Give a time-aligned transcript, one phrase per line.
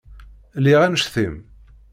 [0.57, 1.35] Lliɣ annect-im.